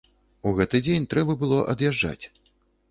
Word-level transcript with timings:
У 0.51 0.53
гэты 0.59 0.81
дзень 0.87 1.07
трэба 1.13 1.37
было 1.45 1.61
ад'язджаць. 1.77 2.21